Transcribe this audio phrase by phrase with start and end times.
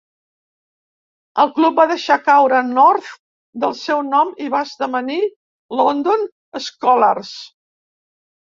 [1.43, 3.09] El club va deixar caure "North"
[3.65, 5.21] del seu nom i va esdevenir
[5.83, 6.27] "London
[6.71, 7.37] Skolars".